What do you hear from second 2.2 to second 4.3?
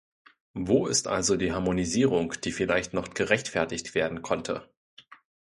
die vielleicht noch gerechtfertigt werden